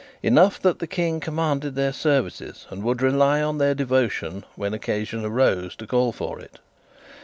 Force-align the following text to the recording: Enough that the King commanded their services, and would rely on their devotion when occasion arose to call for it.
Enough 0.23 0.59
that 0.63 0.79
the 0.79 0.87
King 0.87 1.19
commanded 1.19 1.75
their 1.75 1.93
services, 1.93 2.65
and 2.71 2.81
would 2.81 3.03
rely 3.03 3.39
on 3.43 3.59
their 3.59 3.75
devotion 3.75 4.43
when 4.55 4.73
occasion 4.73 5.23
arose 5.23 5.75
to 5.75 5.85
call 5.85 6.11
for 6.11 6.39
it. 6.39 6.57